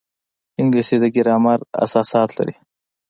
[0.61, 2.55] انګلیسي د ګرامر اساسات لري